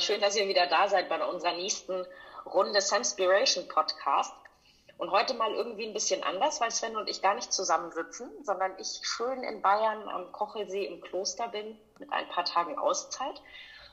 [0.00, 2.06] Schön, dass ihr wieder da seid bei unserer nächsten
[2.46, 4.32] Runde Samspiration Podcast.
[4.96, 8.72] Und heute mal irgendwie ein bisschen anders, weil Sven und ich gar nicht zusammensitzen, sondern
[8.78, 13.42] ich schön in Bayern am Kochelsee im Kloster bin mit ein paar Tagen Auszeit.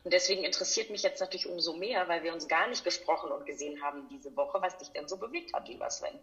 [0.06, 3.46] Und deswegen interessiert mich jetzt natürlich umso mehr, weil wir uns gar nicht gesprochen und
[3.46, 6.18] gesehen haben diese Woche, was dich denn so bewegt hat, lieber Sven.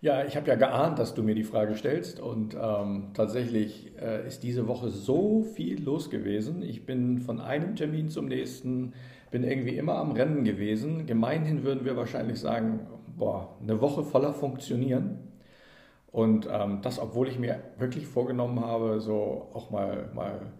[0.00, 4.28] Ja, ich habe ja geahnt, dass du mir die Frage stellst und ähm, tatsächlich äh,
[4.28, 6.62] ist diese Woche so viel los gewesen.
[6.62, 8.92] Ich bin von einem Termin zum nächsten,
[9.32, 11.06] bin irgendwie immer am Rennen gewesen.
[11.06, 15.18] Gemeinhin würden wir wahrscheinlich sagen, boah, eine Woche voller Funktionieren.
[16.12, 20.52] Und ähm, das, obwohl ich mir wirklich vorgenommen habe, so auch mal, mal,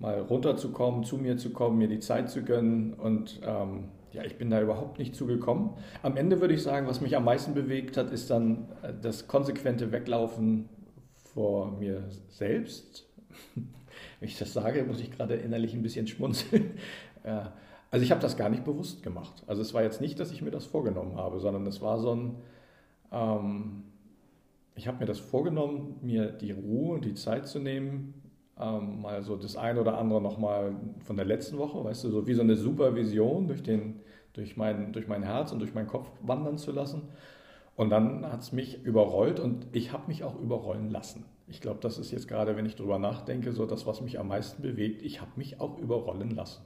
[0.00, 4.36] mal runterzukommen, zu mir zu kommen, mir die Zeit zu gönnen und ähm, ja, ich
[4.38, 5.70] bin da überhaupt nicht zugekommen.
[6.02, 9.26] Am Ende würde ich sagen, was mich am meisten bewegt hat, ist dann äh, das
[9.26, 10.68] konsequente Weglaufen
[11.34, 13.06] vor mir selbst.
[13.54, 16.72] Wenn ich das sage, muss ich gerade innerlich ein bisschen schmunzeln.
[17.90, 19.44] Also ich habe das gar nicht bewusst gemacht.
[19.46, 22.14] Also es war jetzt nicht, dass ich mir das vorgenommen habe, sondern es war so
[22.14, 22.34] ein,
[23.12, 23.84] ähm,
[24.74, 28.23] ich habe mir das vorgenommen, mir die Ruhe und die Zeit zu nehmen,
[28.58, 30.74] ähm, mal so das eine oder andere nochmal
[31.04, 34.00] von der letzten Woche, weißt du, so wie so eine Supervision durch, den,
[34.32, 37.08] durch, mein, durch mein Herz und durch meinen Kopf wandern zu lassen.
[37.76, 41.24] Und dann hat es mich überrollt und ich habe mich auch überrollen lassen.
[41.48, 44.28] Ich glaube, das ist jetzt gerade, wenn ich darüber nachdenke, so das, was mich am
[44.28, 45.02] meisten bewegt.
[45.02, 46.62] Ich habe mich auch überrollen lassen.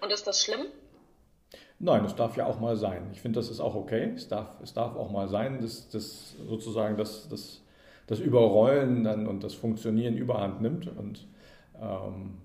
[0.00, 0.66] Und ist das schlimm?
[1.78, 3.08] Nein, es darf ja auch mal sein.
[3.12, 4.12] Ich finde, das ist auch okay.
[4.14, 7.62] Es darf, es darf auch mal sein, dass, dass sozusagen das, das
[8.06, 10.88] das Überrollen dann und das Funktionieren überhand nimmt.
[10.96, 11.26] Und
[11.80, 12.38] ähm,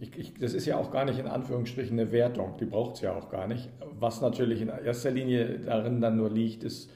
[0.00, 3.00] ich, ich, das ist ja auch gar nicht in Anführungsstrichen eine Wertung, die braucht es
[3.02, 3.68] ja auch gar nicht.
[3.98, 6.90] Was natürlich in erster Linie darin dann nur liegt, ist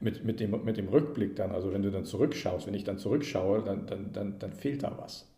[0.00, 2.98] mit, mit, dem, mit dem Rückblick dann, also wenn du dann zurückschaust, wenn ich dann
[2.98, 5.30] zurückschaue, dann, dann, dann, dann fehlt da was.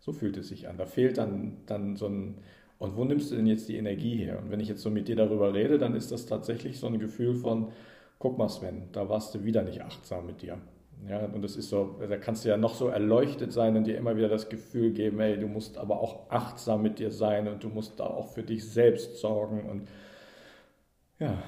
[0.00, 0.78] So fühlt es sich an.
[0.78, 2.38] Da fehlt dann, dann so ein,
[2.78, 4.38] und wo nimmst du denn jetzt die Energie her?
[4.40, 6.98] Und wenn ich jetzt so mit dir darüber rede, dann ist das tatsächlich so ein
[6.98, 7.72] Gefühl von,
[8.18, 10.58] guck mal Sven, da warst du wieder nicht achtsam mit dir.
[11.08, 13.96] Ja, und das ist so, da kannst du ja noch so erleuchtet sein und dir
[13.96, 17.64] immer wieder das Gefühl geben, hey, du musst aber auch achtsam mit dir sein und
[17.64, 19.68] du musst da auch für dich selbst sorgen.
[19.68, 19.88] Und
[21.18, 21.42] ja,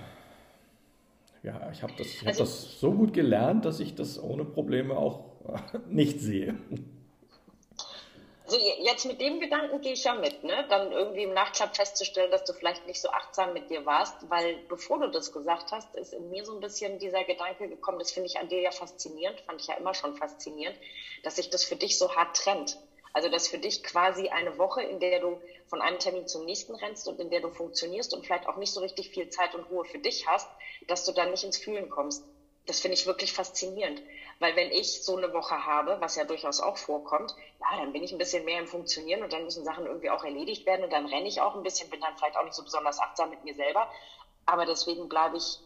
[1.42, 4.96] ja ich habe das, hab also, das so gut gelernt, dass ich das ohne Probleme
[4.96, 5.24] auch
[5.88, 6.54] nicht sehe.
[8.52, 10.66] Also jetzt mit dem Gedanken gehe ich ja mit, ne?
[10.68, 14.58] Dann irgendwie im Nachklapp festzustellen, dass du vielleicht nicht so achtsam mit dir warst, weil
[14.68, 18.10] bevor du das gesagt hast, ist in mir so ein bisschen dieser Gedanke gekommen, das
[18.12, 20.78] finde ich an dir ja faszinierend, fand ich ja immer schon faszinierend,
[21.22, 22.76] dass sich das für dich so hart trennt.
[23.14, 26.74] Also dass für dich quasi eine Woche, in der du von einem Termin zum nächsten
[26.74, 29.64] rennst und in der du funktionierst und vielleicht auch nicht so richtig viel Zeit und
[29.64, 30.50] Ruhe für dich hast,
[30.88, 32.22] dass du dann nicht ins Fühlen kommst.
[32.66, 34.02] Das finde ich wirklich faszinierend.
[34.38, 38.03] Weil wenn ich so eine Woche habe, was ja durchaus auch vorkommt, ja, dann bin
[38.03, 40.93] ich ein bisschen mehr im Funktionieren und dann müssen Sachen irgendwie auch erledigt werden und
[40.93, 43.42] dann renne ich auch ein bisschen, bin dann vielleicht auch nicht so besonders achtsam mit
[43.42, 43.88] mir selber.
[44.47, 45.60] Aber deswegen bleibe ich,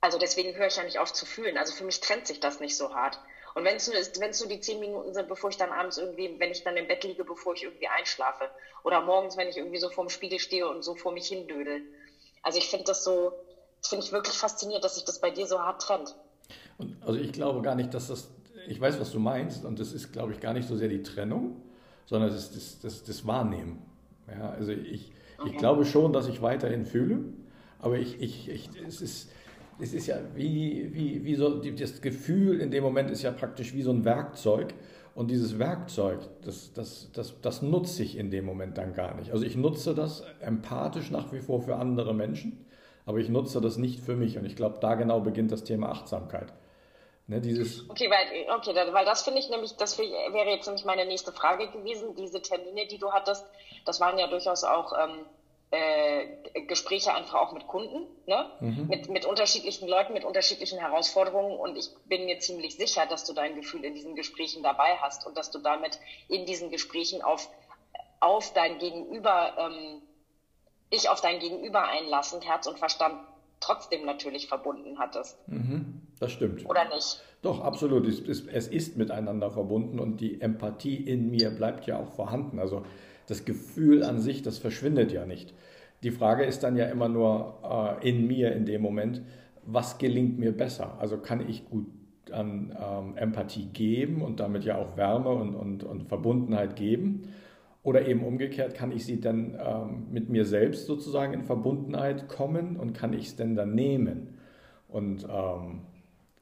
[0.00, 1.56] also deswegen höre ich ja nicht auf zu fühlen.
[1.56, 3.18] Also für mich trennt sich das nicht so hart.
[3.54, 6.50] Und wenn es nur, nur die zehn Minuten sind, bevor ich dann abends irgendwie, wenn
[6.52, 8.50] ich dann im Bett liege, bevor ich irgendwie einschlafe.
[8.84, 11.82] Oder morgens, wenn ich irgendwie so vorm Spiegel stehe und so vor mich hindödel.
[12.42, 13.32] Also ich finde das so,
[13.80, 16.14] das finde ich wirklich faszinierend, dass sich das bei dir so hart trennt.
[16.78, 18.30] Und also ich glaube gar nicht, dass das,
[18.68, 21.02] ich weiß, was du meinst, und das ist, glaube ich, gar nicht so sehr die
[21.02, 21.56] Trennung,
[22.06, 23.78] sondern das ist das, das, das Wahrnehmen.
[24.28, 25.12] Ja, also ich,
[25.46, 27.20] ich glaube schon, dass ich weiterhin fühle,
[27.78, 29.30] aber ich, ich, ich, es, ist,
[29.78, 33.74] es ist ja wie, wie, wie so, das Gefühl in dem Moment ist ja praktisch
[33.74, 34.74] wie so ein Werkzeug.
[35.14, 39.32] Und dieses Werkzeug, das, das, das, das nutze ich in dem Moment dann gar nicht.
[39.32, 42.64] Also ich nutze das empathisch nach wie vor für andere Menschen,
[43.06, 44.38] aber ich nutze das nicht für mich.
[44.38, 46.52] Und ich glaube, da genau beginnt das Thema Achtsamkeit.
[47.26, 51.06] Ne, dieses okay, weil, okay, weil das finde ich nämlich, das wäre jetzt nämlich meine
[51.06, 52.16] nächste Frage gewesen.
[52.16, 53.46] Diese Termine, die du hattest,
[53.84, 55.24] das waren ja durchaus auch ähm,
[55.70, 58.50] äh, Gespräche einfach auch mit Kunden, ne?
[58.58, 58.88] Mhm.
[58.88, 61.56] mit, mit unterschiedlichen Leuten, mit unterschiedlichen Herausforderungen.
[61.56, 65.24] Und ich bin mir ziemlich sicher, dass du dein Gefühl in diesen Gesprächen dabei hast
[65.24, 67.48] und dass du damit in diesen Gesprächen auf,
[68.18, 70.02] auf dein Gegenüber, ähm,
[70.92, 73.14] dich auf dein Gegenüber einlassend, Herz und Verstand
[73.60, 75.36] trotzdem natürlich verbunden hattest.
[75.48, 76.68] Mhm, das stimmt.
[76.68, 77.22] Oder nicht?
[77.42, 78.06] Doch, absolut.
[78.06, 82.58] Es ist, es ist miteinander verbunden und die Empathie in mir bleibt ja auch vorhanden.
[82.58, 82.84] Also
[83.26, 85.54] das Gefühl an sich, das verschwindet ja nicht.
[86.02, 89.22] Die Frage ist dann ja immer nur äh, in mir in dem Moment,
[89.62, 90.96] was gelingt mir besser?
[90.98, 91.86] Also kann ich gut
[92.32, 97.34] an ähm, Empathie geben und damit ja auch Wärme und, und, und Verbundenheit geben?
[97.82, 102.76] Oder eben umgekehrt, kann ich sie dann ähm, mit mir selbst sozusagen in Verbundenheit kommen
[102.76, 104.34] und kann ich es denn dann nehmen?
[104.88, 105.80] Und ähm,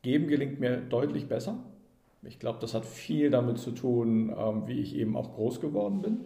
[0.02, 1.58] geben gelingt mir deutlich besser.
[2.22, 6.02] Ich glaube, das hat viel damit zu tun, ähm, wie ich eben auch groß geworden
[6.02, 6.24] bin.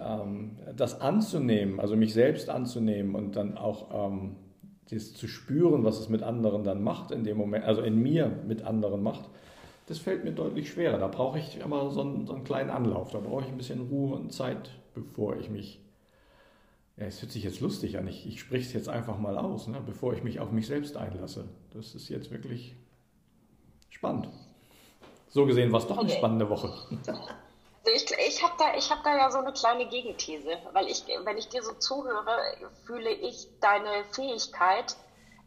[0.00, 4.36] ähm, das anzunehmen, also mich selbst anzunehmen und dann auch ähm,
[4.90, 8.30] das zu spüren, was es mit anderen dann macht in dem Moment, also in mir
[8.46, 9.28] mit anderen macht,
[9.86, 10.98] das fällt mir deutlich schwerer.
[10.98, 13.88] Da brauche ich immer so einen, so einen kleinen Anlauf, da brauche ich ein bisschen
[13.88, 15.80] Ruhe und Zeit, bevor ich mich,
[16.96, 19.68] ja, es hört sich jetzt lustig an, ich, ich spreche es jetzt einfach mal aus,
[19.68, 21.48] ne, bevor ich mich auf mich selbst einlasse.
[21.72, 22.74] Das ist jetzt wirklich
[23.90, 24.28] spannend.
[25.28, 26.72] So gesehen war es doch eine spannende Woche.
[27.86, 31.38] Also ich, ich habe da, hab da ja so eine kleine Gegenthese, weil ich, wenn
[31.38, 32.36] ich dir so zuhöre,
[32.84, 34.96] fühle ich deine Fähigkeit,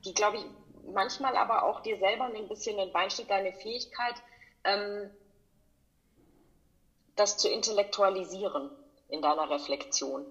[0.05, 0.45] die glaube ich
[0.93, 4.15] manchmal aber auch dir selber ein bisschen in Bein deine Fähigkeit,
[4.63, 5.09] ähm,
[7.15, 8.71] das zu intellektualisieren
[9.09, 10.25] in deiner Reflexion.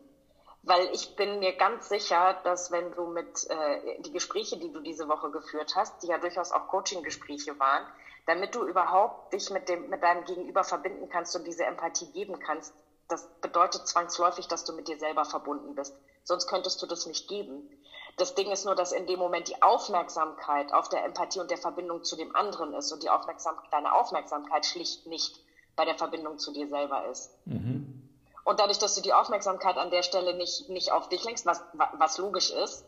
[0.62, 4.80] Weil ich bin mir ganz sicher, dass wenn du mit äh, die Gespräche, die du
[4.80, 7.86] diese Woche geführt hast, die ja durchaus auch Coaching-Gespräche waren,
[8.26, 12.38] damit du überhaupt dich mit, dem, mit deinem Gegenüber verbinden kannst und diese Empathie geben
[12.38, 12.74] kannst,
[13.08, 15.96] das bedeutet zwangsläufig, dass du mit dir selber verbunden bist.
[16.24, 17.70] Sonst könntest du das nicht geben.
[18.18, 21.58] Das Ding ist nur, dass in dem Moment die Aufmerksamkeit auf der Empathie und der
[21.58, 25.40] Verbindung zu dem anderen ist und die Aufmerksamkeit, deine Aufmerksamkeit schlicht nicht
[25.76, 27.30] bei der Verbindung zu dir selber ist.
[27.46, 28.08] Mhm.
[28.44, 31.62] Und dadurch, dass du die Aufmerksamkeit an der Stelle nicht, nicht auf dich lenkst, was,
[31.92, 32.84] was logisch ist,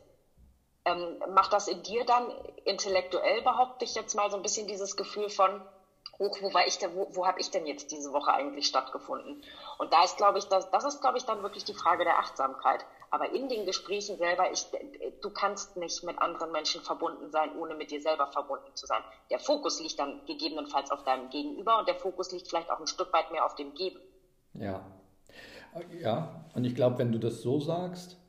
[0.85, 2.31] ähm, macht das in dir dann
[2.65, 5.63] intellektuell, behaupte ich jetzt mal, so ein bisschen dieses Gefühl von,
[6.19, 9.43] hoch, wo war ich denn, wo, wo habe ich denn jetzt diese Woche eigentlich stattgefunden?
[9.79, 12.19] Und da ist, glaube ich, das, das ist, glaube ich, dann wirklich die Frage der
[12.19, 12.85] Achtsamkeit.
[13.11, 14.67] Aber in den Gesprächen selber, ich,
[15.21, 19.03] du kannst nicht mit anderen Menschen verbunden sein, ohne mit dir selber verbunden zu sein.
[19.31, 22.87] Der Fokus liegt dann gegebenenfalls auf deinem Gegenüber und der Fokus liegt vielleicht auch ein
[22.87, 23.99] Stück weit mehr auf dem Geben.
[24.55, 24.87] Ja.
[26.01, 28.21] Ja, und ich glaube, wenn du das so sagst,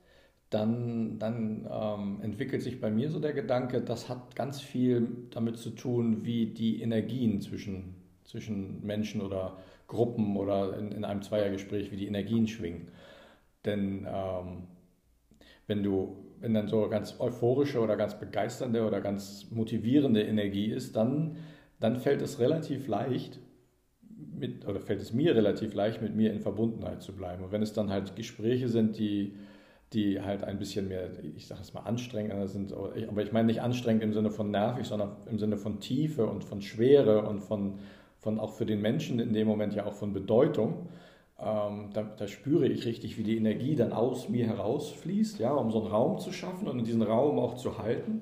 [0.51, 5.57] dann, dann ähm, entwickelt sich bei mir so der Gedanke, das hat ganz viel damit
[5.57, 7.95] zu tun, wie die Energien zwischen,
[8.25, 9.57] zwischen Menschen oder
[9.87, 12.91] Gruppen oder in, in einem Zweiergespräch, wie die Energien schwingen.
[13.65, 14.67] Denn ähm,
[15.71, 20.97] wenn du, wenn dann so ganz euphorische oder ganz begeisternde oder ganz motivierende Energie ist,
[20.97, 21.37] dann,
[21.79, 23.39] dann fällt es relativ leicht,
[24.37, 27.45] mit, oder fällt es mir relativ leicht, mit mir in Verbundenheit zu bleiben.
[27.45, 29.33] Und wenn es dann halt Gespräche sind, die
[29.93, 32.71] die halt ein bisschen mehr, ich sage es mal, anstrengender sind.
[32.71, 36.45] Aber ich meine nicht anstrengend im Sinne von nervig, sondern im Sinne von Tiefe und
[36.45, 37.79] von Schwere und von,
[38.17, 40.87] von auch für den Menschen in dem Moment ja auch von Bedeutung.
[41.43, 45.71] Ähm, da, da, spüre ich richtig, wie die Energie dann aus mir herausfließt, ja, um
[45.71, 48.21] so einen Raum zu schaffen und in diesen Raum auch zu halten.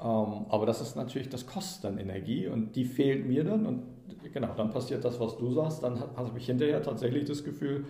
[0.00, 3.82] Ähm, aber das ist natürlich, das kostet dann Energie und die fehlt mir dann und
[4.32, 7.84] genau, dann passiert das, was du sagst, dann habe ich hinterher tatsächlich das Gefühl,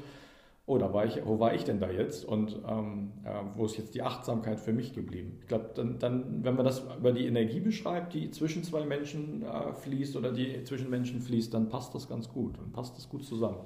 [0.66, 3.76] oh, da war ich, wo war ich denn da jetzt und ähm, äh, wo ist
[3.76, 5.38] jetzt die Achtsamkeit für mich geblieben?
[5.40, 9.42] Ich glaube, dann, dann, wenn man das über die Energie beschreibt, die zwischen zwei Menschen
[9.42, 13.08] äh, fließt oder die zwischen Menschen fließt, dann passt das ganz gut und passt das
[13.08, 13.58] gut zusammen.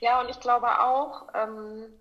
[0.00, 1.92] Ja, und ich glaube auch, ähm,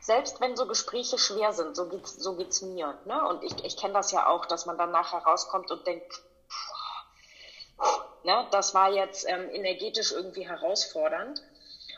[0.00, 2.98] selbst wenn so Gespräche schwer sind, so geht's, so geht's mir.
[3.04, 3.26] Ne?
[3.26, 6.22] Und ich, ich kenne das ja auch, dass man dann nachher rauskommt und denkt,
[8.24, 8.46] Ne?
[8.50, 11.42] Das war jetzt ähm, energetisch irgendwie herausfordernd.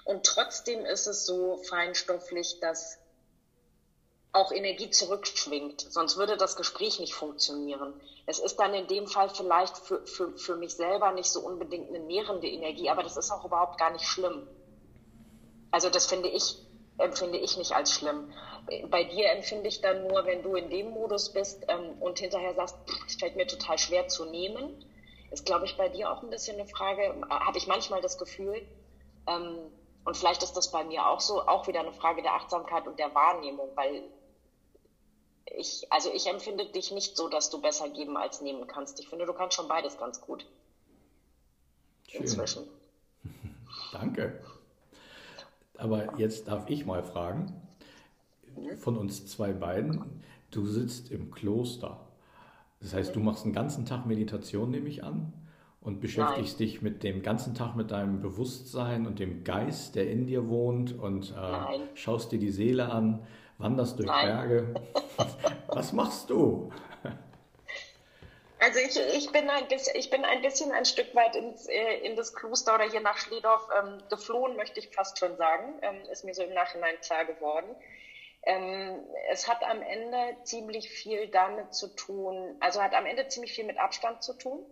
[0.04, 2.98] Und trotzdem ist es so feinstofflich, dass
[4.36, 5.80] auch Energie zurückschwingt.
[5.80, 7.94] Sonst würde das Gespräch nicht funktionieren.
[8.26, 11.88] Es ist dann in dem Fall vielleicht für, für, für mich selber nicht so unbedingt
[11.88, 14.46] eine nährende Energie, aber das ist auch überhaupt gar nicht schlimm.
[15.70, 16.56] Also das finde ich,
[16.98, 18.32] empfinde ich nicht als schlimm.
[18.90, 22.54] Bei dir empfinde ich dann nur, wenn du in dem Modus bist ähm, und hinterher
[22.54, 22.76] sagst,
[23.06, 24.84] es fällt mir total schwer zu nehmen,
[25.30, 28.66] ist, glaube ich, bei dir auch ein bisschen eine Frage, habe ich manchmal das Gefühl,
[29.26, 29.70] ähm,
[30.04, 32.96] und vielleicht ist das bei mir auch so, auch wieder eine Frage der Achtsamkeit und
[32.98, 34.04] der Wahrnehmung, weil
[35.54, 39.00] ich, also ich empfinde dich nicht so, dass du besser geben als nehmen kannst.
[39.00, 40.46] Ich finde, du kannst schon beides ganz gut.
[42.08, 42.22] Schön.
[42.22, 42.64] Inzwischen.
[43.92, 44.40] Danke.
[45.76, 47.62] Aber jetzt darf ich mal fragen,
[48.78, 52.00] von uns zwei beiden, du sitzt im Kloster.
[52.80, 55.32] Das heißt, du machst einen ganzen Tag Meditation, nehme ich an,
[55.80, 56.68] und beschäftigst Nein.
[56.68, 60.98] dich mit dem ganzen Tag mit deinem Bewusstsein und dem Geist, der in dir wohnt
[60.98, 63.20] und äh, schaust dir die Seele an,
[63.58, 64.26] wanderst durch Nein.
[64.26, 64.74] Berge.
[65.68, 66.70] Was machst du?
[68.58, 71.98] Also ich, ich, bin ein bisschen, ich bin ein bisschen ein Stück weit ins, äh,
[71.98, 75.78] in das Kloster oder hier nach Schledorf ähm, geflohen, möchte ich fast schon sagen.
[75.82, 77.76] Ähm, ist mir so im Nachhinein klar geworden.
[78.42, 83.52] Ähm, es hat am Ende ziemlich viel damit zu tun, also hat am Ende ziemlich
[83.52, 84.64] viel mit Abstand zu tun.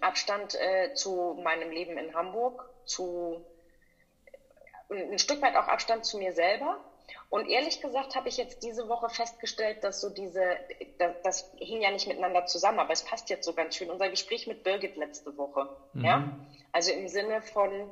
[0.00, 3.44] Abstand äh, zu meinem Leben in Hamburg, zu
[4.90, 6.80] ein Stück weit auch Abstand zu mir selber.
[7.30, 10.56] Und ehrlich gesagt habe ich jetzt diese Woche festgestellt, dass so diese,
[10.98, 13.90] das, das, hing ja nicht miteinander zusammen, aber es passt jetzt so ganz schön.
[13.90, 16.04] Unser Gespräch mit Birgit letzte Woche, mhm.
[16.04, 16.28] ja,
[16.72, 17.90] Also im Sinne von,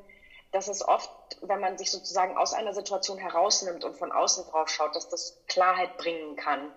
[0.52, 1.10] dass es oft,
[1.40, 5.42] wenn man sich sozusagen aus einer Situation herausnimmt und von außen drauf schaut, dass das
[5.48, 6.70] Klarheit bringen kann.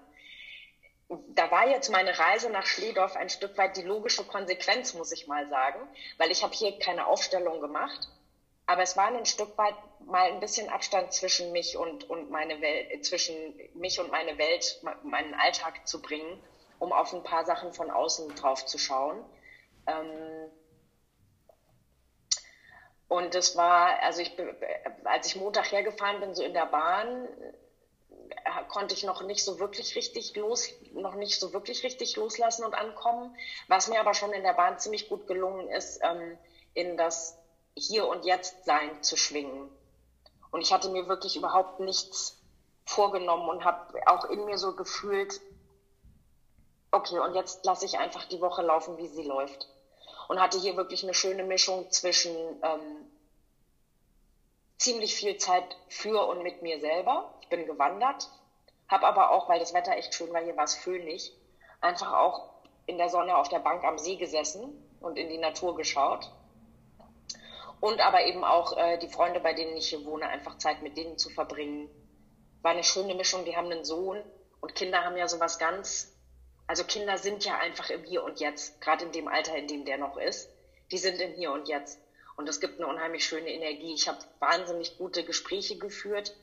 [1.36, 5.28] Da war jetzt meine Reise nach Schledorf ein Stück weit die logische Konsequenz, muss ich
[5.28, 5.80] mal sagen,
[6.18, 8.10] weil ich habe hier keine Aufstellung gemacht,
[8.67, 12.62] aber es war ein Stück weit mal ein bisschen Abstand zwischen mich und, und meine
[12.62, 16.39] Welt, zwischen mich und meine Welt, meinen Alltag zu bringen,
[16.79, 19.24] um auf ein paar Sachen von außen drauf zu schauen.
[19.88, 20.51] Ähm,
[23.07, 24.36] und das war, also ich,
[25.03, 27.27] als ich Montag hergefahren bin, so in der Bahn,
[28.29, 32.65] äh, konnte ich noch nicht so wirklich richtig los, noch nicht so wirklich richtig loslassen
[32.65, 33.36] und ankommen.
[33.67, 36.39] Was mir aber schon in der Bahn ziemlich gut gelungen ist, ähm,
[36.74, 37.38] in das
[37.77, 39.70] Hier und Jetzt sein zu schwingen.
[40.51, 42.41] Und ich hatte mir wirklich überhaupt nichts
[42.86, 45.41] vorgenommen und habe auch in mir so gefühlt,
[46.91, 49.67] okay, und jetzt lasse ich einfach die Woche laufen, wie sie läuft
[50.27, 53.12] und hatte hier wirklich eine schöne Mischung zwischen ähm,
[54.77, 57.34] ziemlich viel Zeit für und mit mir selber.
[57.41, 58.29] Ich bin gewandert,
[58.88, 61.34] habe aber auch, weil das Wetter echt schön war, hier war es föhnig,
[61.82, 62.50] einfach auch
[62.86, 66.32] in der Sonne auf der Bank am See gesessen und in die Natur geschaut.
[67.82, 70.98] Und aber eben auch äh, die Freunde, bei denen ich hier wohne, einfach Zeit mit
[70.98, 71.89] denen zu verbringen.
[72.62, 73.46] War eine schöne Mischung.
[73.46, 74.24] Die haben einen Sohn
[74.62, 76.15] und Kinder haben ja sowas ganz
[76.67, 79.86] also Kinder sind ja einfach im Hier und Jetzt, gerade in dem Alter, in dem
[79.86, 80.50] der noch ist.
[80.91, 82.00] Die sind im Hier und Jetzt.
[82.38, 83.94] Und das gibt eine unheimlich schöne Energie.
[83.94, 86.36] Ich habe wahnsinnig gute Gespräche geführt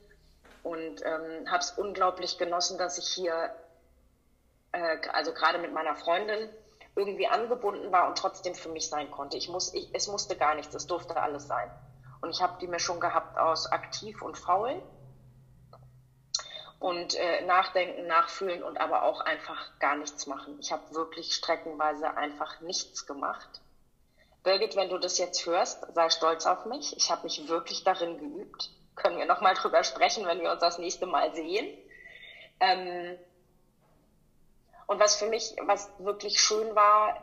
[0.63, 3.53] und ähm, habe es unglaublich genossen, dass ich hier,
[4.71, 6.49] äh, also gerade mit meiner Freundin,
[6.95, 9.37] irgendwie angebunden war und trotzdem für mich sein konnte.
[9.37, 11.71] Ich muss, ich, es musste gar nichts, es durfte alles sein.
[12.21, 14.81] Und ich habe die Mischung gehabt aus aktiv und faul
[16.79, 20.57] und äh, nachdenken, nachfühlen und aber auch einfach gar nichts machen.
[20.59, 23.61] Ich habe wirklich streckenweise einfach nichts gemacht.
[24.43, 26.95] Birgit, wenn du das jetzt hörst, sei stolz auf mich.
[26.97, 28.69] Ich habe mich wirklich darin geübt.
[28.95, 31.65] Können wir nochmal drüber sprechen, wenn wir uns das nächste Mal sehen.
[32.59, 33.17] Ähm,
[34.87, 37.15] und was für mich, was wirklich schön war,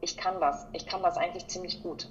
[0.00, 0.66] ich kann das.
[0.72, 2.08] Ich kann das eigentlich ziemlich gut.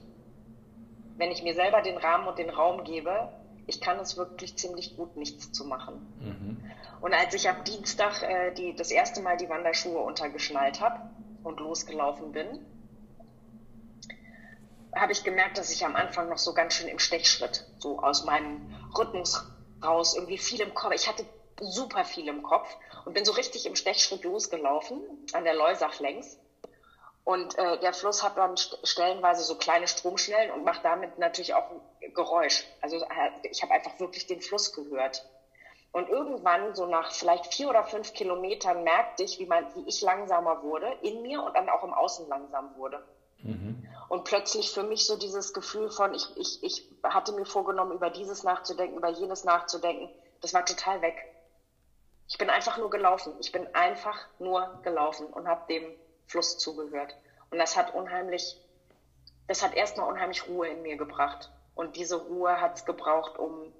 [1.17, 3.29] Wenn ich mir selber den Rahmen und den Raum gebe,
[3.67, 6.13] ich kann es wirklich ziemlich gut, nichts zu machen.
[6.19, 6.63] Mhm.
[7.01, 10.99] Und als ich am Dienstag äh, die, das erste Mal die Wanderschuhe untergeschnallt habe
[11.43, 12.65] und losgelaufen bin,
[14.95, 18.25] habe ich gemerkt, dass ich am Anfang noch so ganz schön im Stechschritt, so aus
[18.25, 19.45] meinem Rhythmus
[19.83, 20.93] raus, irgendwie viel im Kopf.
[20.93, 21.25] Ich hatte
[21.61, 22.75] super viel im Kopf
[23.05, 25.01] und bin so richtig im Stechschritt losgelaufen,
[25.33, 26.37] an der Leusach längs.
[27.23, 31.69] Und äh, der Fluss hat dann stellenweise so kleine Stromschnellen und macht damit natürlich auch
[31.69, 32.65] ein Geräusch.
[32.81, 35.23] Also äh, ich habe einfach wirklich den Fluss gehört.
[35.91, 40.01] Und irgendwann, so nach vielleicht vier oder fünf Kilometern, merkte ich, wie, man, wie ich
[40.01, 43.03] langsamer wurde, in mir und dann auch im Außen langsam wurde.
[43.43, 43.87] Mhm.
[44.07, 48.09] Und plötzlich für mich so dieses Gefühl von, ich, ich, ich hatte mir vorgenommen, über
[48.09, 50.09] dieses nachzudenken, über jenes nachzudenken,
[50.41, 51.30] das war total weg.
[52.31, 53.33] Ich bin einfach nur gelaufen.
[53.41, 55.83] Ich bin einfach nur gelaufen und habe dem
[56.27, 57.13] Fluss zugehört.
[57.49, 58.57] Und das hat unheimlich,
[59.47, 61.51] das hat erstmal unheimlich Ruhe in mir gebracht.
[61.75, 63.73] Und diese Ruhe hat es gebraucht, um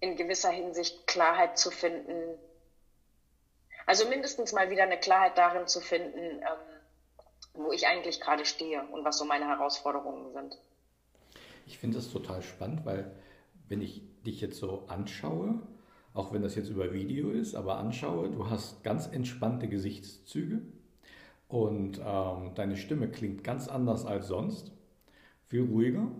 [0.00, 2.38] in gewisser Hinsicht Klarheit zu finden.
[3.84, 6.42] Also mindestens mal wieder eine Klarheit darin zu finden, ähm,
[7.52, 10.58] wo ich eigentlich gerade stehe und was so meine Herausforderungen sind.
[11.66, 13.14] Ich finde das total spannend, weil
[13.68, 15.60] wenn ich dich jetzt so anschaue,
[16.16, 20.62] auch wenn das jetzt über Video ist, aber anschaue, du hast ganz entspannte Gesichtszüge
[21.46, 24.72] und ähm, deine Stimme klingt ganz anders als sonst,
[25.44, 26.10] viel ruhiger,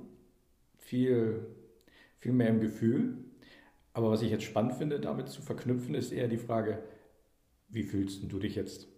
[0.77, 1.47] viel,
[2.19, 3.17] viel mehr im Gefühl.
[3.95, 6.83] Aber was ich jetzt spannend finde, damit zu verknüpfen, ist eher die Frage,
[7.69, 8.89] wie fühlst du dich jetzt?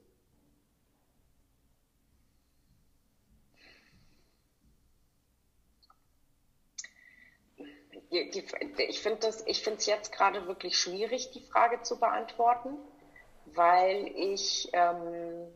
[8.10, 12.76] Ich finde es jetzt gerade wirklich schwierig, die Frage zu beantworten,
[13.46, 15.52] weil ich ähm,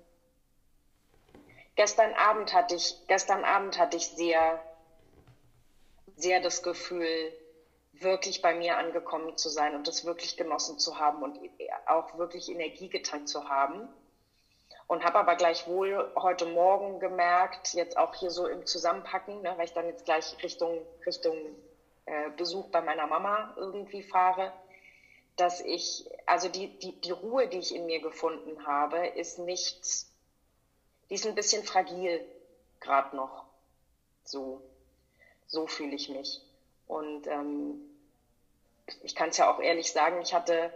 [1.76, 4.62] gestern Abend hatte ich gestern Abend hatte ich sehr
[6.16, 7.32] sehr das Gefühl,
[7.92, 11.38] wirklich bei mir angekommen zu sein und das wirklich genossen zu haben und
[11.87, 13.88] auch wirklich Energie getankt zu haben.
[14.88, 19.64] Und habe aber gleichwohl heute Morgen gemerkt, jetzt auch hier so im Zusammenpacken, ne, weil
[19.64, 21.35] ich dann jetzt gleich Richtung, Richtung
[22.06, 24.52] äh, Besuch bei meiner Mama irgendwie fahre,
[25.37, 30.06] dass ich, also die, die, die Ruhe, die ich in mir gefunden habe, ist nicht,
[31.09, 32.25] die ist ein bisschen fragil
[32.80, 33.44] gerade noch.
[34.25, 34.62] So,
[35.47, 36.40] so fühle ich mich.
[36.87, 37.80] Und ähm,
[39.02, 40.73] ich kann es ja auch ehrlich sagen, ich hatte,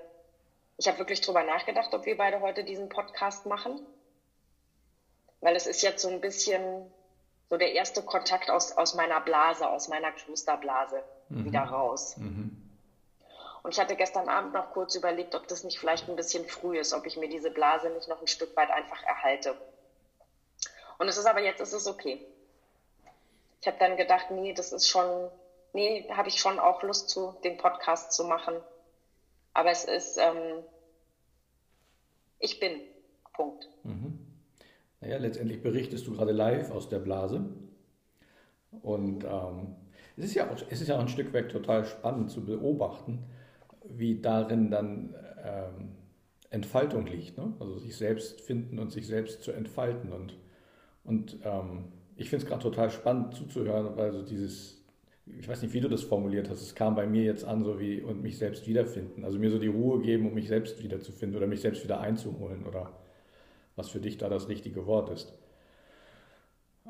[0.79, 3.85] ich habe wirklich drüber nachgedacht, ob wir beide heute diesen Podcast machen.
[5.41, 6.91] Weil es ist jetzt so ein bisschen,
[7.51, 11.45] so der erste Kontakt aus, aus meiner Blase, aus meiner Klosterblase mhm.
[11.45, 12.17] wieder raus.
[12.17, 12.63] Mhm.
[13.63, 16.79] Und ich hatte gestern Abend noch kurz überlegt, ob das nicht vielleicht ein bisschen früh
[16.79, 19.57] ist, ob ich mir diese Blase nicht noch ein Stück weit einfach erhalte.
[20.99, 22.25] Und es ist aber jetzt, es ist okay.
[23.61, 25.31] Ich habe dann gedacht, nee, das ist schon,
[25.73, 28.55] nee, habe ich schon auch Lust zu, den Podcast zu machen.
[29.53, 30.63] Aber es ist, ähm,
[32.39, 32.81] ich bin,
[33.33, 33.69] Punkt.
[33.83, 34.19] Mhm.
[35.01, 37.45] Naja, letztendlich berichtest du gerade live aus der Blase.
[38.83, 39.77] Und ähm,
[40.17, 43.25] es, ist ja auch, es ist ja auch ein Stück weit total spannend zu beobachten,
[43.89, 45.89] wie darin dann ähm,
[46.51, 47.37] Entfaltung liegt.
[47.37, 47.53] Ne?
[47.61, 50.13] Also sich selbst finden und sich selbst zu entfalten.
[50.13, 50.37] Und,
[51.05, 51.85] und ähm,
[52.17, 54.83] ich finde es gerade total spannend zuzuhören, weil so dieses,
[55.39, 57.79] ich weiß nicht, wie du das formuliert hast, es kam bei mir jetzt an, so
[57.79, 59.25] wie und mich selbst wiederfinden.
[59.25, 62.65] Also mir so die Ruhe geben, um mich selbst wiederzufinden oder mich selbst wieder einzuholen
[62.67, 62.93] oder
[63.77, 65.35] was für dich da das richtige Wort ist.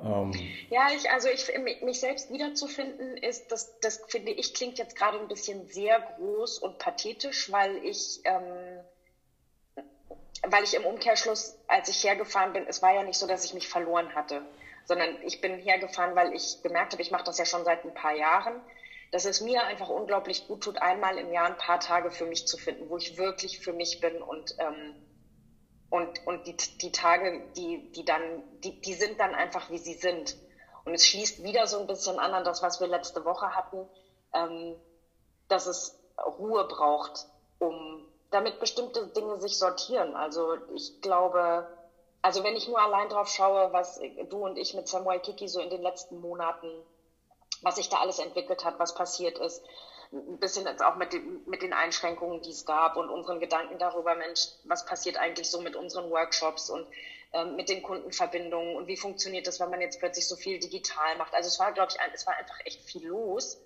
[0.02, 0.32] Ähm,
[0.68, 1.50] ja, ich, also ich,
[1.82, 6.58] mich selbst wiederzufinden ist, das, das finde ich klingt jetzt gerade ein bisschen sehr groß
[6.58, 8.84] und pathetisch, weil ich, ähm,
[10.42, 13.54] weil ich im Umkehrschluss, als ich hergefahren bin, es war ja nicht so, dass ich
[13.54, 14.42] mich verloren hatte,
[14.84, 17.94] sondern ich bin hergefahren, weil ich gemerkt habe, ich mache das ja schon seit ein
[17.94, 18.62] paar Jahren,
[19.12, 22.46] dass es mir einfach unglaublich gut tut, einmal im Jahr ein paar Tage für mich
[22.46, 25.05] zu finden, wo ich wirklich für mich bin und ähm,
[25.90, 29.94] und, und die, die Tage, die, die dann, die, die sind dann einfach, wie sie
[29.94, 30.36] sind.
[30.84, 33.88] Und es schließt wieder so ein bisschen an an das, was wir letzte Woche hatten,
[34.32, 34.76] ähm,
[35.48, 35.98] dass es
[36.38, 37.26] Ruhe braucht,
[37.58, 40.14] um damit bestimmte Dinge sich sortieren.
[40.16, 41.66] Also ich glaube,
[42.22, 45.60] also wenn ich nur allein drauf schaue, was du und ich mit Samuel Kiki so
[45.60, 46.68] in den letzten Monaten,
[47.62, 49.62] was sich da alles entwickelt hat, was passiert ist,
[50.12, 53.78] ein bisschen jetzt auch mit, dem, mit den Einschränkungen, die es gab und unseren Gedanken
[53.78, 56.86] darüber, Mensch, was passiert eigentlich so mit unseren Workshops und
[57.32, 61.16] ähm, mit den Kundenverbindungen und wie funktioniert das, wenn man jetzt plötzlich so viel digital
[61.16, 61.34] macht.
[61.34, 63.60] Also es war, glaube ich, ein, es war einfach echt viel los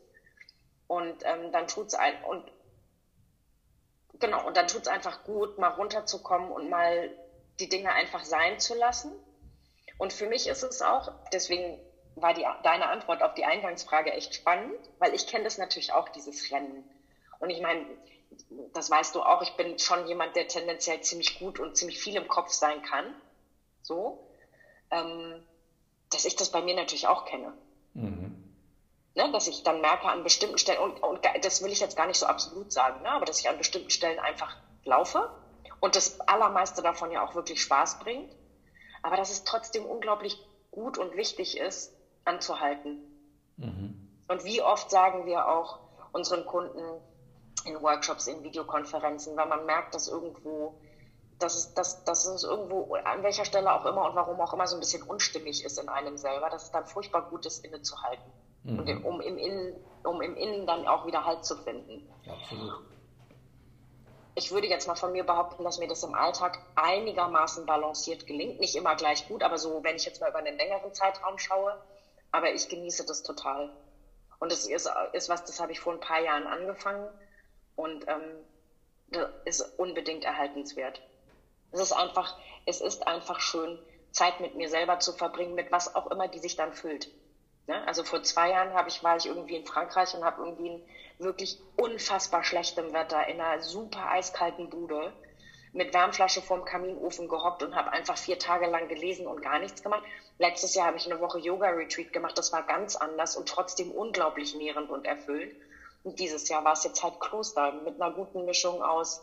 [0.87, 2.51] und ähm, dann tut es ein und
[4.19, 7.11] genau, und dann tut es einfach gut, mal runterzukommen und mal
[7.59, 9.12] die Dinge einfach sein zu lassen.
[9.99, 11.79] Und für mich ist es auch, deswegen
[12.23, 16.09] war die, deine Antwort auf die Eingangsfrage echt spannend, weil ich kenne das natürlich auch,
[16.09, 16.85] dieses Rennen.
[17.39, 17.87] Und ich meine,
[18.73, 22.17] das weißt du auch, ich bin schon jemand, der tendenziell ziemlich gut und ziemlich viel
[22.17, 23.15] im Kopf sein kann.
[23.83, 24.27] So.
[24.91, 25.43] Ähm,
[26.11, 27.57] dass ich das bei mir natürlich auch kenne.
[27.95, 28.37] Mhm.
[29.15, 32.07] Ne, dass ich dann merke an bestimmten Stellen, und, und das will ich jetzt gar
[32.07, 35.29] nicht so absolut sagen, ne, aber dass ich an bestimmten Stellen einfach laufe
[35.81, 38.33] und das Allermeiste davon ja auch wirklich Spaß bringt.
[39.03, 40.37] Aber dass es trotzdem unglaublich
[40.71, 41.93] gut und wichtig ist,
[42.25, 43.01] anzuhalten.
[43.57, 44.09] Mhm.
[44.29, 45.81] Und wie oft sagen wir auch
[46.13, 46.83] unseren Kunden
[47.65, 50.75] in Workshops, in Videokonferenzen, weil man merkt, dass irgendwo,
[51.39, 54.67] dass es, dass, dass es irgendwo an welcher Stelle auch immer und warum auch immer
[54.67, 58.33] so ein bisschen unstimmig ist in einem selber, dass es dann furchtbar gut ist, innezuhalten.
[58.65, 58.79] Mhm.
[58.79, 62.09] Und um im, Innen, um im Innen dann auch wieder Halt zu finden.
[62.29, 62.85] Absolut.
[64.35, 68.61] Ich würde jetzt mal von mir behaupten, dass mir das im Alltag einigermaßen balanciert gelingt.
[68.61, 71.77] Nicht immer gleich gut, aber so, wenn ich jetzt mal über einen längeren Zeitraum schaue,
[72.33, 73.71] aber ich genieße das total.
[74.38, 77.11] Und das ist, ist was, das habe ich vor ein paar Jahren angefangen
[77.77, 78.45] und ähm,
[79.09, 81.01] das ist unbedingt erhaltenswert.
[81.73, 83.79] Es ist einfach, es ist einfach schön,
[84.12, 87.09] Zeit mit mir selber zu verbringen, mit was auch immer die sich dann füllt.
[87.66, 87.87] Ne?
[87.87, 90.83] Also vor zwei Jahren ich, war ich irgendwie in Frankreich und habe irgendwie in
[91.19, 95.12] wirklich unfassbar schlechtem Wetter in einer super eiskalten Bude
[95.73, 99.83] mit Wärmflasche vorm Kaminofen gehockt und habe einfach vier Tage lang gelesen und gar nichts
[99.83, 100.03] gemacht.
[100.39, 102.37] Letztes Jahr habe ich eine Woche Yoga-Retreat gemacht.
[102.37, 105.53] Das war ganz anders und trotzdem unglaublich nährend und erfüllend.
[106.03, 109.23] Und dieses Jahr war es jetzt halt Kloster mit einer guten Mischung aus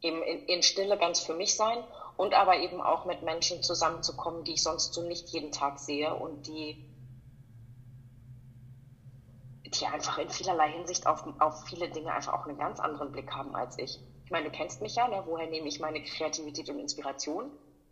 [0.00, 1.84] eben in, in Stille ganz für mich sein
[2.16, 6.12] und aber eben auch mit Menschen zusammenzukommen, die ich sonst so nicht jeden Tag sehe
[6.14, 6.88] und die
[9.64, 13.32] die einfach in vielerlei Hinsicht auf, auf viele Dinge einfach auch einen ganz anderen Blick
[13.32, 13.98] haben als ich
[14.32, 15.22] meine, du kennst mich ja, ne?
[15.26, 17.50] woher nehme ich meine Kreativität und Inspiration?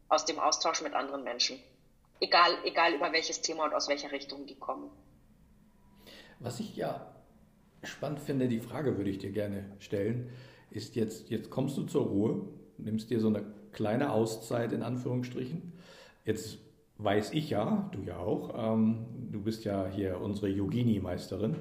[0.08, 1.58] Aus dem Austausch mit anderen Menschen.
[2.18, 4.90] Egal, egal über welches Thema und aus welcher Richtung die kommen.
[6.40, 7.14] Was ich ja
[7.84, 10.30] spannend finde, die Frage würde ich dir gerne stellen,
[10.70, 12.48] ist jetzt, jetzt kommst du zur Ruhe,
[12.78, 15.72] nimmst dir so eine kleine Auszeit in Anführungsstrichen.
[16.24, 16.58] Jetzt
[16.98, 21.56] weiß ich ja, du ja auch, ähm, du bist ja hier unsere Yogini-Meisterin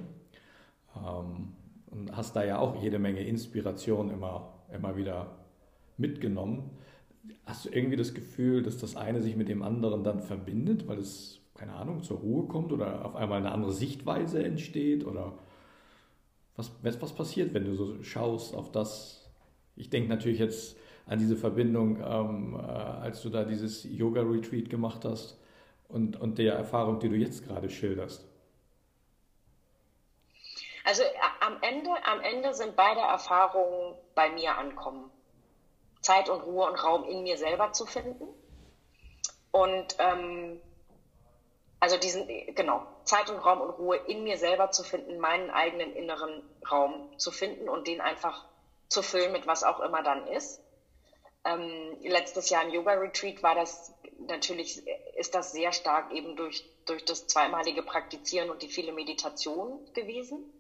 [0.96, 1.54] ähm,
[1.88, 5.38] und hast da ja auch jede Menge Inspiration immer immer wieder
[5.97, 6.69] mitgenommen.
[7.45, 10.99] Hast du irgendwie das Gefühl, dass das eine sich mit dem anderen dann verbindet, weil
[10.99, 15.05] es, keine Ahnung, zur Ruhe kommt oder auf einmal eine andere Sichtweise entsteht?
[15.05, 15.38] Oder
[16.55, 19.29] was, was passiert, wenn du so schaust auf das?
[19.75, 25.05] Ich denke natürlich jetzt an diese Verbindung, ähm, äh, als du da dieses Yoga-Retreat gemacht
[25.05, 25.39] hast
[25.88, 28.27] und, und der Erfahrung, die du jetzt gerade schilderst?
[30.84, 31.03] Also
[31.49, 35.09] am Ende, am Ende sind beide Erfahrungen bei mir ankommen.
[36.01, 38.27] Zeit und Ruhe und Raum in mir selber zu finden.
[39.51, 40.62] Und ähm,
[41.79, 45.91] also diesen, genau, Zeit und Raum und Ruhe in mir selber zu finden, meinen eigenen
[45.95, 48.45] inneren Raum zu finden und den einfach
[48.88, 50.62] zu füllen mit was auch immer dann ist.
[51.45, 54.83] Ähm, letztes Jahr im Yoga-Retreat war das natürlich,
[55.15, 60.53] ist das sehr stark eben durch, durch das zweimalige Praktizieren und die viele Meditation gewesen.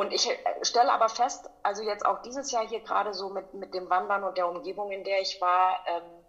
[0.00, 3.52] Und ich äh, stelle aber fest, also jetzt auch dieses Jahr hier gerade so mit,
[3.52, 6.24] mit dem Wandern und der Umgebung, in der ich war, ähm,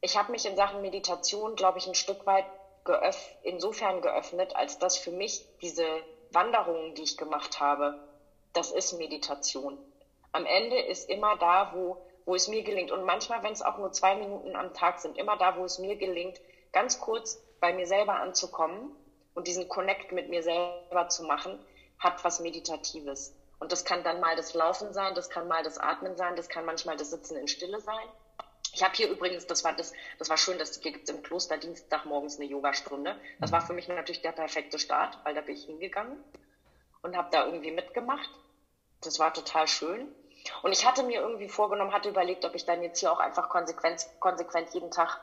[0.00, 2.44] ich habe mich in Sachen Meditation, glaube ich, ein Stück weit
[2.84, 5.84] geöff insofern geöffnet, als dass für mich diese
[6.30, 8.06] Wanderungen, die ich gemacht habe,
[8.52, 9.78] das ist Meditation.
[10.30, 12.92] Am Ende ist immer da, wo, wo es mir gelingt.
[12.92, 15.80] Und manchmal, wenn es auch nur zwei Minuten am Tag sind, immer da, wo es
[15.80, 16.40] mir gelingt,
[16.70, 18.94] ganz kurz bei mir selber anzukommen
[19.38, 21.64] und diesen Connect mit mir selber zu machen,
[22.00, 23.36] hat was Meditatives.
[23.60, 26.48] Und das kann dann mal das Laufen sein, das kann mal das Atmen sein, das
[26.48, 28.08] kann manchmal das Sitzen in Stille sein.
[28.72, 31.22] Ich habe hier übrigens, das war das, das war schön, dass hier gibt es im
[31.22, 33.16] Kloster Dienstag morgens eine Yogastunde.
[33.38, 36.18] Das war für mich natürlich der perfekte Start, weil da bin ich hingegangen
[37.02, 38.30] und habe da irgendwie mitgemacht.
[39.02, 40.12] Das war total schön.
[40.64, 43.48] Und ich hatte mir irgendwie vorgenommen, hatte überlegt, ob ich dann jetzt hier auch einfach
[43.48, 45.20] konsequent, konsequent jeden Tag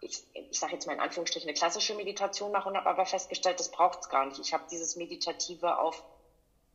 [0.00, 3.58] ich, ich sage jetzt mal in Anführungsstrichen, eine klassische Meditation mache und habe aber festgestellt,
[3.58, 4.38] das braucht es gar nicht.
[4.38, 6.04] Ich habe dieses Meditative auf,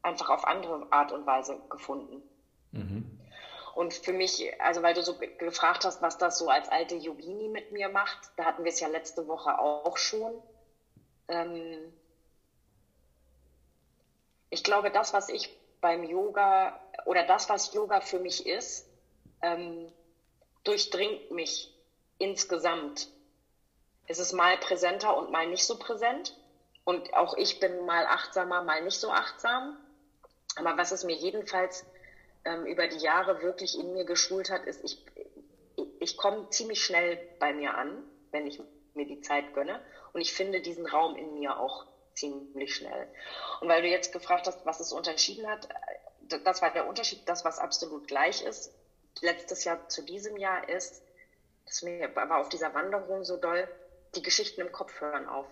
[0.02, 2.22] einfach auf andere Art und Weise gefunden.
[2.72, 3.20] Mhm.
[3.76, 7.48] Und für mich, also weil du so gefragt hast, was das so als alte Yogini
[7.48, 10.34] mit mir macht, da hatten wir es ja letzte Woche auch schon.
[11.28, 11.94] Ähm
[14.52, 15.50] ich glaube, das, was ich
[15.82, 18.88] beim Yoga oder das, was Yoga für mich ist,
[19.42, 19.92] ähm,
[20.64, 21.74] durchdringt mich
[22.20, 23.10] insgesamt
[24.08, 26.36] ist es mal präsenter und mal nicht so präsent.
[26.84, 29.78] Und auch ich bin mal achtsamer, mal nicht so achtsam.
[30.56, 31.86] Aber was es mir jedenfalls
[32.46, 35.04] ähm, über die Jahre wirklich in mir geschult hat, ist, ich,
[36.00, 38.62] ich, komme ziemlich schnell bei mir an, wenn ich
[38.94, 39.82] mir die Zeit gönne.
[40.12, 43.08] Und ich finde diesen Raum in mir auch ziemlich schnell.
[43.62, 45.68] Und weil du jetzt gefragt hast, was es unterschieden hat,
[46.44, 47.28] das war der Unterschied.
[47.28, 48.74] Das, was absolut gleich ist,
[49.22, 51.02] letztes Jahr zu diesem Jahr ist,
[51.66, 53.68] das mir war auf dieser Wanderung so doll,
[54.16, 55.48] die Geschichten im Kopf hören auf.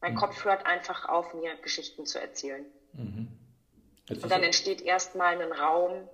[0.00, 0.18] Mein mhm.
[0.18, 2.64] Kopf hört einfach auf, mir Geschichten zu erzählen.
[2.92, 3.28] Mhm.
[4.08, 6.08] Und dann entsteht erstmal ein Raum,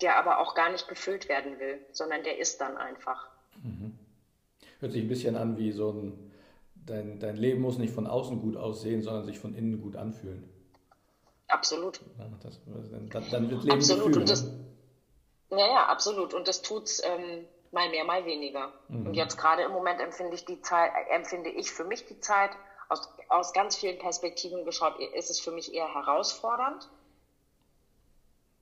[0.00, 3.28] der aber auch gar nicht gefüllt werden will, sondern der ist dann einfach.
[3.62, 3.98] Mhm.
[4.80, 6.32] Hört sich ein bisschen an wie so ein,
[6.74, 10.48] dein, dein Leben muss nicht von außen gut aussehen, sondern sich von innen gut anfühlen.
[11.46, 12.00] Absolut.
[12.18, 14.06] Ja, das, dann, dann, wird Leben Absolut.
[14.06, 14.62] Gefühl, und das, ne?
[15.50, 16.34] Ja, ja, absolut.
[16.34, 18.72] Und das tut's ähm, mal mehr, mal weniger.
[18.88, 19.06] Mhm.
[19.06, 22.20] Und jetzt gerade im Moment empfinde ich die Zeit, äh, empfinde ich für mich die
[22.20, 22.50] Zeit,
[22.88, 26.88] aus, aus ganz vielen Perspektiven geschaut, ist es für mich eher herausfordernd,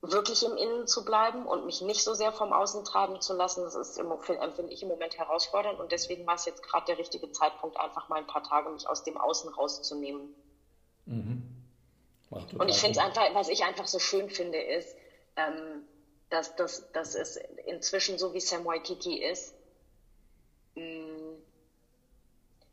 [0.02, 3.64] wirklich im Innen zu bleiben und mich nicht so sehr vom Außen treiben zu lassen.
[3.64, 6.98] Das ist im, empfinde ich im Moment herausfordernd und deswegen war es jetzt gerade der
[6.98, 10.34] richtige Zeitpunkt, einfach mal ein paar Tage mich aus dem Außen rauszunehmen.
[11.06, 11.42] Mhm.
[12.30, 14.96] Und ich finde es einfach, was ich einfach so schön finde, ist,
[15.36, 15.82] ähm,
[16.30, 19.54] dass, dass, dass es inzwischen so wie Sam Waikiki ist,
[20.76, 21.34] mm,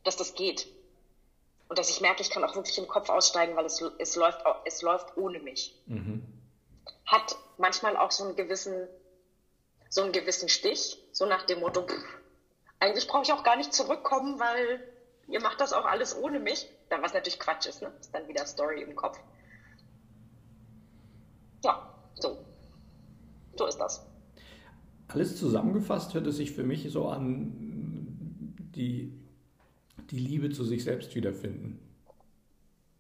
[0.04, 0.68] dass das geht.
[1.68, 4.42] Und dass ich merke, ich kann auch wirklich im Kopf aussteigen, weil es, es, läuft,
[4.64, 5.76] es läuft ohne mich.
[5.86, 6.24] Mhm.
[7.06, 8.88] Hat manchmal auch so einen gewissen,
[9.90, 12.20] so einen gewissen Stich, so nach dem Motto, pff,
[12.80, 14.82] eigentlich brauche ich auch gar nicht zurückkommen, weil
[15.28, 16.70] ihr macht das auch alles ohne mich.
[16.90, 17.92] Dann was natürlich Quatsch ist, ne?
[18.00, 19.20] Ist dann wieder Story im Kopf.
[21.64, 22.47] Ja, so.
[23.58, 24.06] So ist das.
[25.08, 27.54] Alles zusammengefasst hört es sich für mich so an,
[28.76, 29.14] die,
[30.12, 31.80] die Liebe zu sich selbst wiederfinden.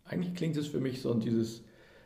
[0.05, 1.63] Eigentlich klingt es für mich so, dieses,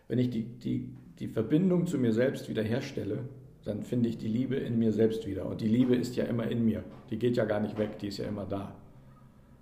[0.08, 3.30] wenn ich die, die, die Verbindung zu mir selbst wiederherstelle,
[3.64, 5.46] dann finde ich die Liebe in mir selbst wieder.
[5.46, 6.84] Und die Liebe ist ja immer in mir.
[7.12, 8.76] Die geht ja gar nicht weg, die ist ja immer da.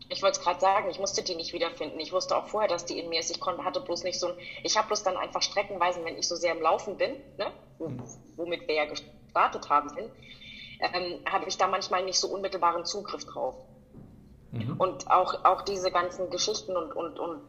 [0.07, 1.99] Ich wollte es gerade sagen, ich musste die nicht wiederfinden.
[1.99, 3.29] Ich wusste auch vorher, dass die in mir ist.
[3.29, 4.37] Ich konnte, hatte bloß nicht so ein.
[4.63, 7.51] Ich habe bloß dann einfach streckenweise, wenn ich so sehr im Laufen bin, ne,
[8.35, 10.09] womit wir ja gestartet haben, hin,
[10.79, 13.55] ähm, habe ich da manchmal nicht so unmittelbaren Zugriff drauf.
[14.51, 14.77] Mhm.
[14.77, 17.41] Und auch, auch diese ganzen Geschichten und, und, und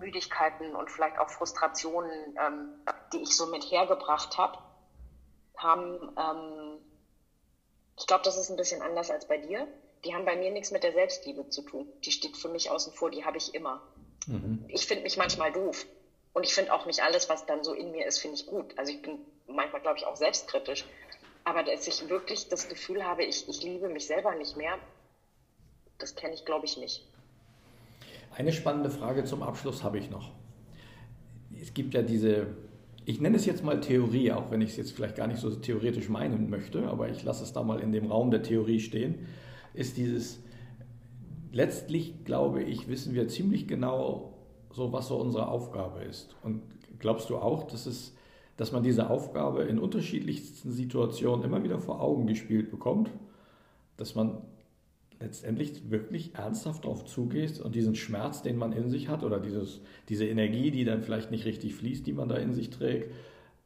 [0.00, 4.58] Müdigkeiten und vielleicht auch Frustrationen, ähm, die ich so mit hergebracht habe,
[5.56, 6.78] haben, ähm,
[7.98, 9.68] ich glaube, das ist ein bisschen anders als bei dir.
[10.04, 11.86] Die haben bei mir nichts mit der Selbstliebe zu tun.
[12.04, 13.82] Die steht für mich außen vor, die habe ich immer.
[14.26, 14.64] Mhm.
[14.68, 15.86] Ich finde mich manchmal doof.
[16.32, 18.76] Und ich finde auch nicht alles, was dann so in mir ist, finde ich gut.
[18.78, 20.84] Also ich bin manchmal, glaube ich, auch selbstkritisch.
[21.44, 24.78] Aber dass ich wirklich das Gefühl habe, ich, ich liebe mich selber nicht mehr,
[25.98, 27.06] das kenne ich, glaube ich, nicht.
[28.34, 30.32] Eine spannende Frage zum Abschluss habe ich noch.
[31.60, 32.46] Es gibt ja diese,
[33.04, 35.50] ich nenne es jetzt mal Theorie, auch wenn ich es jetzt vielleicht gar nicht so
[35.50, 39.28] theoretisch meinen möchte, aber ich lasse es da mal in dem Raum der Theorie stehen,
[39.74, 40.40] ist dieses,
[41.52, 44.34] letztlich glaube ich, wissen wir ziemlich genau
[44.70, 46.34] so, was so unsere Aufgabe ist.
[46.42, 46.62] Und
[46.98, 48.14] glaubst du auch, dass es
[48.56, 53.10] dass man diese Aufgabe in unterschiedlichsten Situationen immer wieder vor Augen gespielt bekommt,
[53.96, 54.38] dass man
[55.20, 59.80] letztendlich wirklich ernsthaft darauf zugeht und diesen Schmerz, den man in sich hat oder dieses,
[60.08, 63.12] diese Energie, die dann vielleicht nicht richtig fließt, die man da in sich trägt,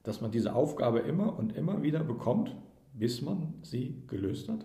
[0.02, 2.54] dass man diese Aufgabe immer und immer wieder bekommt,
[2.92, 4.64] bis man sie gelöst hat?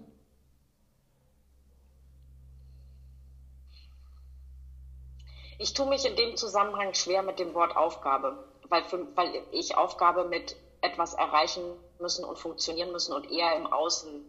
[5.62, 9.78] Ich tue mich in dem Zusammenhang schwer mit dem Wort Aufgabe, weil, für, weil ich
[9.78, 11.62] Aufgabe mit etwas erreichen
[12.00, 14.26] müssen und funktionieren müssen und eher im Außen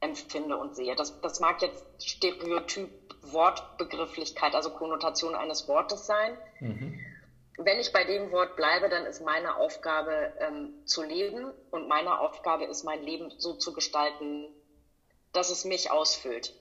[0.00, 0.96] empfinde und sehe.
[0.96, 2.90] Das, das mag jetzt Stereotyp
[3.22, 6.36] Wortbegrifflichkeit, also Konnotation eines Wortes sein.
[6.58, 6.98] Mhm.
[7.58, 12.18] Wenn ich bei dem Wort bleibe, dann ist meine Aufgabe ähm, zu leben und meine
[12.18, 14.48] Aufgabe ist, mein Leben so zu gestalten,
[15.32, 16.52] dass es mich ausfüllt.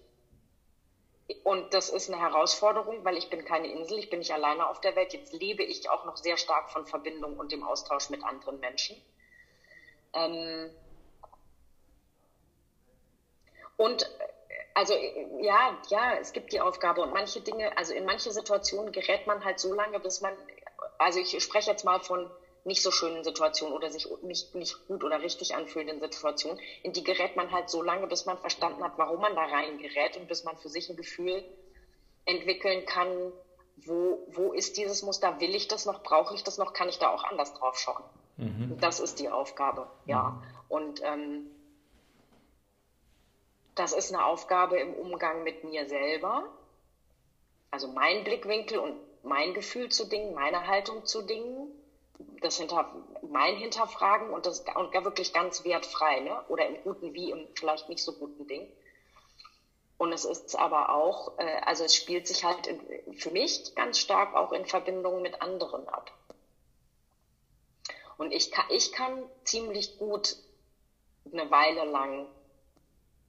[1.43, 4.81] Und das ist eine Herausforderung, weil ich bin keine Insel, ich bin nicht alleine auf
[4.81, 5.13] der Welt.
[5.13, 9.01] Jetzt lebe ich auch noch sehr stark von Verbindung und dem Austausch mit anderen Menschen.
[10.13, 10.71] Ähm,
[13.77, 14.07] und äh,
[14.73, 14.93] also
[15.41, 19.43] ja, ja, es gibt die Aufgabe und manche Dinge, also in manche Situationen gerät man
[19.43, 20.33] halt so lange, bis man,
[20.97, 22.29] also ich spreche jetzt mal von
[22.63, 27.03] nicht so schönen Situationen oder sich nicht, nicht gut oder richtig anfühlenden Situationen, in die
[27.03, 30.27] gerät man halt so lange, bis man verstanden hat, warum man da rein gerät und
[30.27, 31.43] bis man für sich ein Gefühl
[32.25, 33.31] entwickeln kann,
[33.77, 36.99] wo, wo ist dieses Muster, will ich das noch, brauche ich das noch, kann ich
[36.99, 38.03] da auch anders drauf schauen.
[38.37, 38.77] Mhm.
[38.79, 40.29] Das ist die Aufgabe, ja.
[40.29, 40.43] Mhm.
[40.69, 41.51] Und ähm,
[43.75, 46.43] das ist eine Aufgabe im Umgang mit mir selber.
[47.71, 51.60] Also mein Blickwinkel und mein Gefühl zu Dingen, meine Haltung zu Dingen,
[52.41, 56.43] das hinter, mein Hinterfragen und das und wirklich ganz wertfrei, ne?
[56.47, 58.67] oder im guten wie im vielleicht nicht so guten Ding.
[59.97, 63.99] Und es ist aber auch, äh, also es spielt sich halt in, für mich ganz
[63.99, 66.11] stark auch in Verbindung mit anderen ab.
[68.17, 70.37] Und ich kann, ich kann ziemlich gut
[71.31, 72.27] eine Weile lang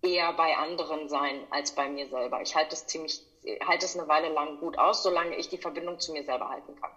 [0.02, 2.42] eher bei anderen sein als bei mir selber.
[2.42, 3.22] Ich halte es ziemlich,
[3.64, 6.74] halte es eine Weile lang gut aus, solange ich die Verbindung zu mir selber halten
[6.80, 6.90] kann.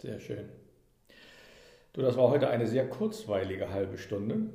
[0.00, 0.67] Sehr schön.
[1.98, 4.50] Du, das war heute eine sehr kurzweilige halbe Stunde.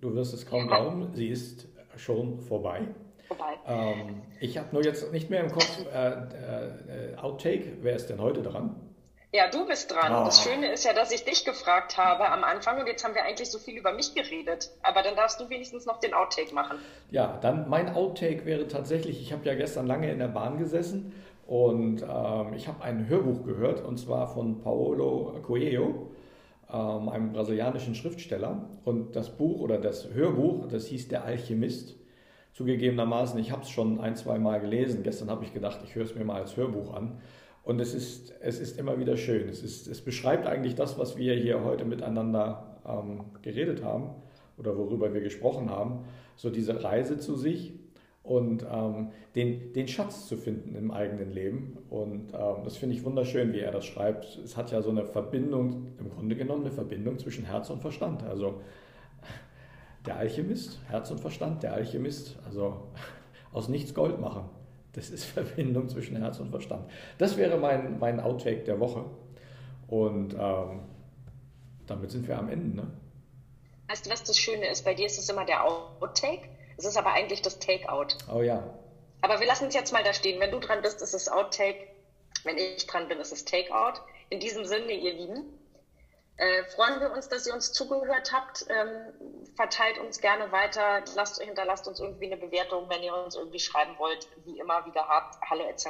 [0.00, 2.80] Du wirst es kaum glauben, sie ist schon vorbei.
[3.28, 3.52] Vorbei.
[3.64, 7.76] Ähm, ich habe nur jetzt nicht mehr im Kopf äh, äh, Outtake.
[7.82, 8.74] Wer ist denn heute dran?
[9.32, 10.12] Ja, du bist dran.
[10.12, 10.24] Oh.
[10.24, 13.22] Das Schöne ist ja, dass ich dich gefragt habe am Anfang und jetzt haben wir
[13.22, 14.72] eigentlich so viel über mich geredet.
[14.82, 16.78] Aber dann darfst du wenigstens noch den Outtake machen.
[17.12, 21.12] Ja, dann mein Outtake wäre tatsächlich, ich habe ja gestern lange in der Bahn gesessen
[21.46, 26.09] und ähm, ich habe ein Hörbuch gehört und zwar von Paolo Coelho,
[26.72, 28.68] ähm, einem brasilianischen Schriftsteller.
[28.84, 31.96] Und das Buch oder das Hörbuch, das hieß Der Alchemist.
[32.52, 35.02] Zugegebenermaßen, ich habe es schon ein, zwei Mal gelesen.
[35.02, 37.20] Gestern habe ich gedacht, ich höre es mir mal als Hörbuch an.
[37.62, 39.48] Und es ist, es ist immer wieder schön.
[39.48, 44.10] Es, ist, es beschreibt eigentlich das, was wir hier heute miteinander ähm, geredet haben
[44.58, 46.04] oder worüber wir gesprochen haben.
[46.36, 47.74] So diese Reise zu sich
[48.22, 51.78] und ähm, den, den Schatz zu finden im eigenen Leben.
[51.88, 54.38] Und ähm, das finde ich wunderschön, wie er das schreibt.
[54.44, 58.22] Es hat ja so eine Verbindung, im Grunde genommen eine Verbindung zwischen Herz und Verstand.
[58.22, 58.60] Also
[60.06, 62.88] der Alchemist, Herz und Verstand, der Alchemist, also
[63.52, 64.48] aus nichts Gold machen.
[64.92, 66.90] Das ist Verbindung zwischen Herz und Verstand.
[67.18, 69.04] Das wäre mein, mein Outtake der Woche.
[69.88, 70.80] Und ähm,
[71.86, 72.76] damit sind wir am Ende.
[72.76, 72.86] Ne?
[73.88, 74.84] Weißt du, was das Schöne ist?
[74.84, 76.48] Bei dir ist es immer der Outtake.
[76.80, 78.16] Es ist aber eigentlich das Takeout.
[78.32, 78.64] Oh ja.
[79.20, 80.40] Aber wir lassen es jetzt mal da stehen.
[80.40, 81.88] Wenn du dran bist, ist es Outtake.
[82.42, 84.00] Wenn ich dran bin, ist es Takeout.
[84.30, 85.58] In diesem Sinne, ihr Lieben,
[86.38, 88.64] äh, freuen wir uns, dass ihr uns zugehört habt.
[88.70, 91.04] Ähm, verteilt uns gerne weiter.
[91.16, 94.26] Lasst, hinterlasst uns irgendwie eine Bewertung, wenn ihr uns irgendwie schreiben wollt.
[94.46, 95.86] Wie immer wieder habt, hallo at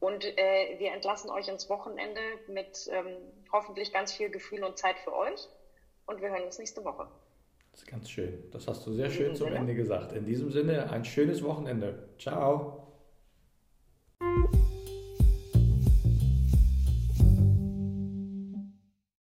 [0.00, 3.16] Und äh, wir entlassen euch ins Wochenende mit ähm,
[3.50, 5.48] hoffentlich ganz viel Gefühl und Zeit für euch.
[6.04, 7.08] Und wir hören uns nächste Woche.
[7.78, 8.34] Das ist ganz schön.
[8.50, 10.10] Das hast du sehr schön mhm, zum Ende gesagt.
[10.12, 12.08] In diesem Sinne ein schönes Wochenende.
[12.18, 12.88] Ciao.